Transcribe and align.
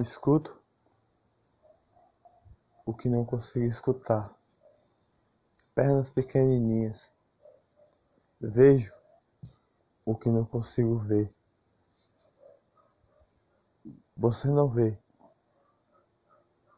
Escuto 0.00 0.60
o 2.84 2.92
que 2.92 3.08
não 3.08 3.24
consigo 3.24 3.64
escutar. 3.66 4.34
Pernas 5.72 6.10
pequenininhas. 6.10 7.12
Vejo 8.40 8.92
o 10.04 10.16
que 10.16 10.28
não 10.28 10.44
consigo 10.44 10.96
ver. 10.98 11.32
Você 14.16 14.48
não 14.48 14.68
vê. 14.68 14.98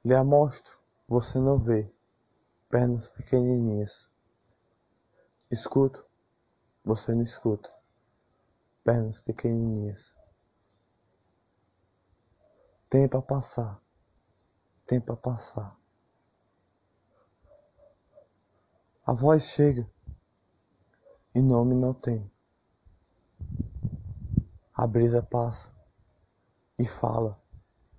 Lhe 0.04 0.14
amostro, 0.14 0.78
você 1.08 1.38
não 1.38 1.58
vê. 1.58 1.90
Pernas 2.68 3.08
pequenininhas. 3.08 4.12
Escuto, 5.50 6.06
você 6.84 7.14
não 7.14 7.22
escuta. 7.22 7.72
Pernas 8.84 9.20
pequenininhas. 9.20 10.14
Tempo 12.98 13.18
a 13.18 13.20
passar. 13.20 13.78
Tempo 14.86 15.12
a 15.12 15.16
passar. 15.18 15.78
A 19.04 19.12
voz 19.12 19.50
chega 19.50 19.86
e 21.34 21.42
nome 21.42 21.74
não 21.74 21.92
tem. 21.92 22.32
A 24.72 24.86
brisa 24.86 25.22
passa 25.22 25.70
e 26.78 26.86
fala, 26.86 27.38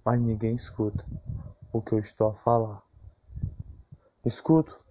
mas 0.03 0.19
ninguém 0.19 0.55
escuta 0.55 1.05
o 1.71 1.79
que 1.79 1.93
eu 1.93 1.99
estou 1.99 2.29
a 2.29 2.33
falar. 2.33 2.81
Escuto 4.25 4.83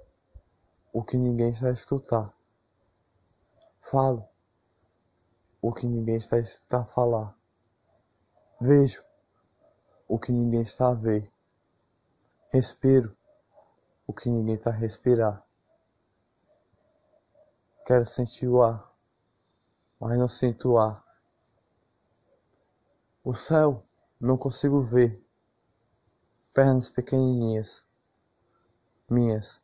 o 0.93 1.03
que 1.03 1.17
ninguém 1.17 1.51
está 1.51 1.67
a 1.67 1.73
escutar. 1.73 2.33
Falo 3.81 4.25
o 5.61 5.73
que 5.73 5.85
ninguém 5.85 6.15
está 6.17 6.37
a 6.79 6.87
falar. 6.87 7.37
Vejo 8.61 9.05
o 10.09 10.19
que 10.19 10.33
ninguém 10.33 10.63
está 10.63 10.91
a 10.91 10.95
ver. 10.95 11.31
Respiro 12.51 13.15
o 14.07 14.13
que 14.13 14.29
ninguém 14.29 14.55
está 14.55 14.71
a 14.71 14.73
respirar. 14.73 15.45
Quero 17.85 18.07
sentir 18.07 18.49
o 18.49 18.63
ar, 18.63 18.93
mas 20.01 20.19
não 20.19 20.29
sinto 20.29 20.73
o 20.73 20.79
ar. 20.79 21.05
O 23.25 23.35
céu 23.35 23.83
não 24.21 24.37
consigo 24.37 24.81
ver. 24.81 25.23
Pernas 26.55 26.89
pequenininhas, 26.89 27.85
minhas. 29.09 29.61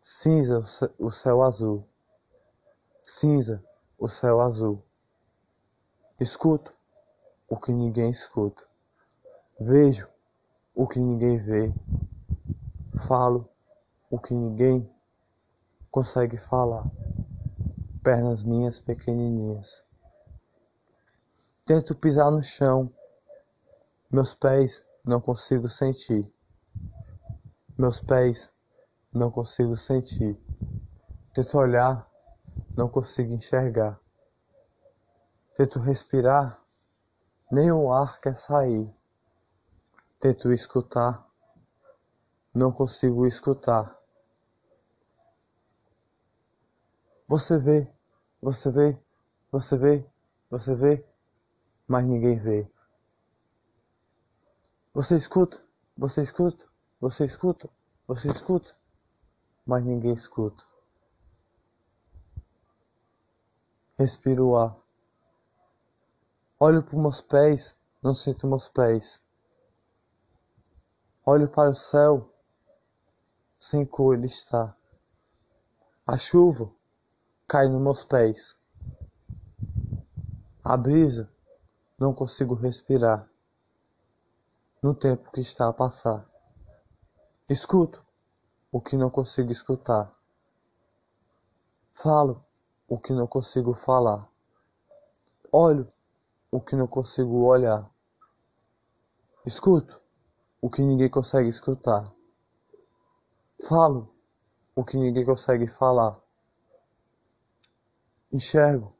Cinza 0.00 0.58
o 0.98 1.10
céu 1.12 1.42
azul. 1.42 1.86
Cinza 3.02 3.62
o 3.98 4.08
céu 4.08 4.40
azul. 4.40 4.82
Escuto 6.18 6.74
o 7.48 7.58
que 7.58 7.72
ninguém 7.72 8.10
escuta. 8.10 8.69
Vejo 9.62 10.08
o 10.74 10.86
que 10.88 10.98
ninguém 10.98 11.36
vê. 11.36 11.70
Falo 13.06 13.46
o 14.10 14.18
que 14.18 14.32
ninguém 14.32 14.90
consegue 15.90 16.38
falar. 16.38 16.90
Pernas 18.02 18.42
minhas 18.42 18.80
pequenininhas. 18.80 19.82
Tento 21.66 21.94
pisar 21.94 22.30
no 22.30 22.42
chão. 22.42 22.90
Meus 24.10 24.34
pés 24.34 24.82
não 25.04 25.20
consigo 25.20 25.68
sentir. 25.68 26.26
Meus 27.76 28.00
pés 28.00 28.48
não 29.12 29.30
consigo 29.30 29.76
sentir. 29.76 30.40
Tento 31.34 31.58
olhar, 31.58 32.10
não 32.74 32.88
consigo 32.88 33.34
enxergar. 33.34 34.00
Tento 35.54 35.78
respirar, 35.78 36.58
nem 37.52 37.70
o 37.70 37.92
ar 37.92 38.18
quer 38.22 38.34
sair. 38.34 38.98
Tento 40.20 40.52
escutar, 40.52 41.26
não 42.54 42.70
consigo 42.70 43.26
escutar. 43.26 43.98
Você 47.26 47.56
vê, 47.56 47.90
você 48.38 48.70
vê, 48.70 48.98
você 49.50 49.78
vê, 49.78 50.06
você 50.50 50.74
vê, 50.74 51.08
mas 51.88 52.04
ninguém 52.04 52.38
vê. 52.38 52.70
Você 54.92 55.16
escuta, 55.16 55.64
você 55.96 56.20
escuta, 56.20 56.66
você 57.00 57.24
escuta, 57.24 57.70
você 58.06 58.28
escuta, 58.28 58.76
mas 59.64 59.82
ninguém 59.82 60.12
escuta. 60.12 60.62
Respiro 63.98 64.48
o 64.48 64.56
ar. 64.58 64.76
Olho 66.58 66.82
para 66.82 67.00
meus 67.00 67.22
pés, 67.22 67.74
não 68.02 68.14
sinto 68.14 68.46
meus 68.46 68.68
pés. 68.68 69.29
Olho 71.32 71.48
para 71.48 71.70
o 71.70 71.74
céu, 71.74 72.28
sem 73.56 73.86
cor 73.86 74.16
ele 74.16 74.26
está. 74.26 74.74
A 76.04 76.16
chuva 76.16 76.68
cai 77.46 77.68
nos 77.68 77.80
meus 77.80 78.04
pés. 78.04 78.56
A 80.64 80.76
brisa, 80.76 81.30
não 81.96 82.12
consigo 82.12 82.54
respirar. 82.54 83.30
No 84.82 84.92
tempo 84.92 85.30
que 85.30 85.40
está 85.40 85.68
a 85.68 85.72
passar. 85.72 86.28
Escuto 87.48 88.04
o 88.72 88.80
que 88.80 88.96
não 88.96 89.08
consigo 89.08 89.52
escutar. 89.52 90.10
Falo 91.94 92.44
o 92.88 92.98
que 92.98 93.12
não 93.12 93.28
consigo 93.28 93.72
falar. 93.72 94.28
Olho 95.52 95.86
o 96.50 96.60
que 96.60 96.74
não 96.74 96.88
consigo 96.88 97.46
olhar. 97.46 97.88
Escuto 99.46 100.09
o 100.62 100.68
que 100.68 100.82
ninguém 100.82 101.08
consegue 101.08 101.48
escutar. 101.48 102.12
Falo 103.66 104.14
o 104.74 104.84
que 104.84 104.96
ninguém 104.98 105.24
consegue 105.24 105.66
falar. 105.66 106.20
Enxergo 108.30 108.94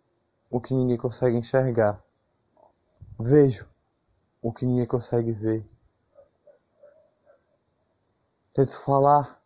o 0.51 0.61
que 0.61 0.75
ninguém 0.75 0.97
consegue 0.97 1.37
enxergar. 1.37 2.03
Vejo 3.19 3.69
o 4.41 4.53
que 4.53 4.65
ninguém 4.65 4.87
consegue 4.87 5.33
ver. 5.33 5.69
Tento 8.55 8.79
falar, 8.81 9.41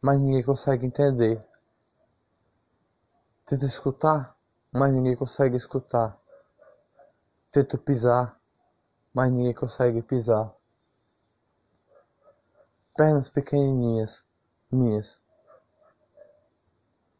mas 0.00 0.20
ninguém 0.20 0.44
consegue 0.44 0.86
entender. 0.86 1.44
Tento 3.44 3.64
escutar, 3.64 4.36
mas 4.72 4.92
ninguém 4.92 5.16
consegue 5.16 5.56
escutar. 5.56 6.16
Tento 7.50 7.76
pisar, 7.76 8.40
mas 9.12 9.32
ninguém 9.32 9.52
consegue 9.52 10.00
pisar 10.00 10.59
pernas 13.00 13.30
pequenininhas 13.30 14.22
minhas. 14.70 15.18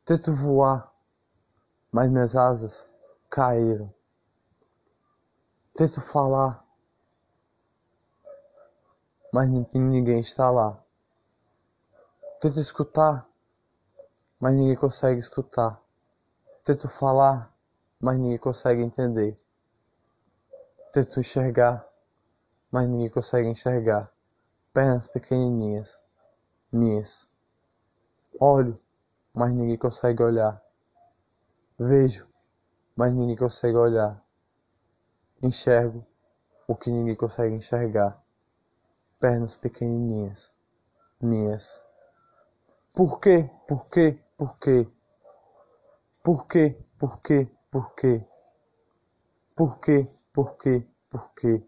Tento 0.05 0.31
voar, 0.31 0.93
mas 1.91 2.11
minhas 2.11 2.37
asas 2.37 2.87
caíram. 3.31 3.91
Tento 5.75 6.03
falar, 6.03 6.63
mas 9.33 9.49
ninguém 9.73 10.21
está 10.21 10.51
lá. 10.51 10.85
Tento 12.43 12.61
escutar, 12.61 13.27
mas 14.39 14.53
ninguém 14.55 14.77
consegue 14.77 15.19
escutar. 15.19 15.81
Tento 16.63 16.91
falar, 16.91 17.51
mas 17.99 18.19
ninguém 18.19 18.37
consegue 18.37 18.83
entender. 18.83 19.35
Tento 20.93 21.21
enxergar, 21.21 21.89
mas 22.71 22.87
ninguém 22.87 23.09
consegue 23.09 23.49
enxergar 23.49 24.11
pernas 24.73 25.09
pequenininhas, 25.09 25.99
minhas. 26.73 27.27
Olho, 28.39 28.81
mas 29.35 29.53
ninguém 29.53 29.77
consegue 29.77 30.23
olhar. 30.23 30.61
Vejo, 31.79 32.27
mas 32.97 33.13
ninguém 33.13 33.37
consegue 33.37 33.77
olhar. 33.77 34.23
Enxergo 35.43 36.07
o 36.69 36.77
que 36.77 36.91
ninguém 36.91 37.17
consegue 37.17 37.55
enxergar. 37.55 38.21
Pernas 39.19 39.57
pequenininhas, 39.57 40.53
minhas. 41.21 41.83
Por 42.95 43.21
quê? 43.21 43.51
Por 43.67 43.87
quê? 43.89 44.19
Por 44.37 44.59
quê? 44.59 44.87
Por 46.23 46.47
quê? 46.47 46.77
Por 46.99 47.21
quê? 47.23 47.49
Por 47.71 47.95
quê? 47.95 48.25
Por 49.57 49.81
quê? 49.81 50.09
Por 50.33 50.57
quê? 50.59 50.87
Por 51.11 51.35
quê? 51.35 51.63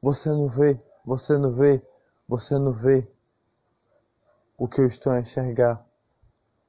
Você 0.00 0.28
não 0.28 0.48
vê? 0.48 0.78
Você 1.04 1.36
não 1.36 1.52
vê, 1.52 1.84
você 2.28 2.56
não 2.58 2.72
vê 2.72 3.10
o 4.56 4.68
que 4.68 4.80
eu 4.80 4.86
estou 4.86 5.12
a 5.12 5.20
enxergar. 5.20 5.84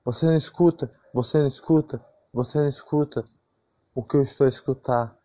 Você 0.04 0.26
não 0.26 0.36
escuta, 0.36 0.90
você 1.14 1.40
não 1.40 1.48
escuta, 1.48 2.04
você 2.34 2.60
não 2.60 2.68
escuta 2.68 3.24
o 3.94 4.04
que 4.04 4.18
eu 4.18 4.22
estou 4.22 4.46
a 4.46 4.50
escutar. 4.50 5.16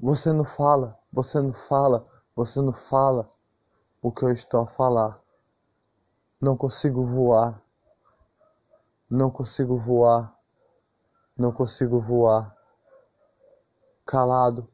Você 0.00 0.32
não 0.32 0.44
fala, 0.44 0.98
você 1.12 1.40
não 1.40 1.52
fala, 1.52 2.04
você 2.34 2.60
não 2.60 2.72
fala 2.72 3.28
o 4.02 4.10
que 4.10 4.24
eu 4.24 4.32
estou 4.32 4.62
a 4.62 4.66
falar. 4.66 5.20
Não 6.40 6.56
consigo 6.56 7.04
voar. 7.04 7.60
Não 9.08 9.30
consigo 9.30 9.76
voar. 9.76 10.36
Não 11.36 11.52
consigo 11.52 12.00
voar. 12.00 12.56
Calado, 14.04 14.68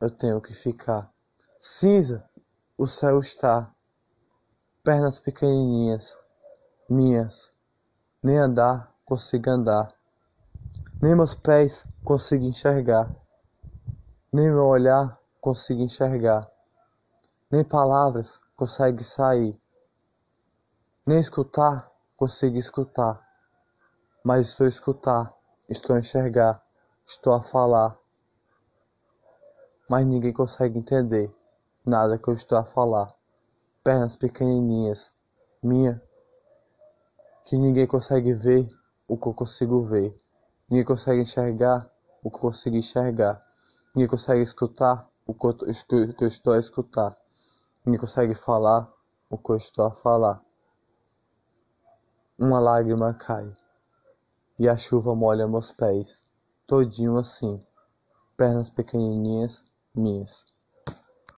eu 0.00 0.10
tenho 0.10 0.40
que 0.40 0.54
ficar 0.54 1.10
Cinza, 1.68 2.22
o 2.78 2.86
céu 2.86 3.20
está. 3.20 3.72
Pernas 4.84 5.18
pequenininhas, 5.18 6.18
minhas. 6.88 7.56
Nem 8.22 8.36
andar 8.38 8.92
consigo 9.04 9.50
andar. 9.50 9.88
Nem 11.00 11.16
meus 11.16 11.34
pés 11.34 11.86
consigo 12.04 12.44
enxergar. 12.44 13.10
Nem 14.30 14.50
meu 14.50 14.66
olhar 14.66 15.18
consigo 15.40 15.80
enxergar. 15.80 16.46
Nem 17.50 17.64
palavras 17.64 18.38
consegue 18.54 19.02
sair. 19.02 19.58
Nem 21.06 21.18
escutar 21.18 21.90
consigo 22.16 22.58
escutar. 22.58 23.26
Mas 24.22 24.48
estou 24.48 24.66
a 24.66 24.68
escutar, 24.68 25.34
estou 25.68 25.96
a 25.96 26.00
enxergar, 26.00 26.62
estou 27.06 27.32
a 27.32 27.42
falar. 27.42 27.96
Mas 29.88 30.04
ninguém 30.04 30.32
consegue 30.32 30.78
entender 30.78 31.34
nada 31.86 32.18
que 32.18 32.28
eu 32.28 32.34
estou 32.34 32.58
a 32.58 32.64
falar. 32.64 33.14
Pernas 33.84 34.16
pequenininhas, 34.16 35.12
minha, 35.62 36.02
que 37.44 37.56
ninguém 37.56 37.86
consegue 37.86 38.34
ver 38.34 38.68
o 39.06 39.16
que 39.16 39.28
eu 39.28 39.34
consigo 39.34 39.84
ver. 39.84 40.16
Ninguém 40.68 40.84
consegue 40.84 41.22
enxergar 41.22 41.88
o 42.24 42.28
que 42.28 42.36
eu 42.36 42.40
consigo 42.40 42.76
enxergar. 42.76 43.40
Ninguém 43.94 44.10
consegue 44.10 44.42
escutar 44.42 45.08
o 45.24 45.32
que 45.32 46.24
eu 46.24 46.28
estou 46.28 46.52
a 46.52 46.58
escutar. 46.58 47.16
Ninguém 47.84 48.00
consegue 48.00 48.34
falar 48.34 48.92
o 49.30 49.38
que 49.38 49.50
eu 49.50 49.56
estou 49.56 49.86
a 49.86 49.92
falar. 49.92 50.42
Uma 52.36 52.58
lágrima 52.58 53.14
cai 53.14 53.54
e 54.58 54.68
a 54.68 54.76
chuva 54.76 55.14
molha 55.14 55.46
meus 55.46 55.70
pés, 55.70 56.22
todinho 56.66 57.16
assim, 57.16 57.64
pernas 58.36 58.68
pequenininhas 58.68 59.64
minhas. 59.94 60.44